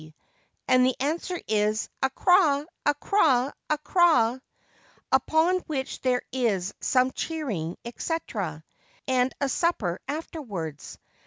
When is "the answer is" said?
0.83-1.87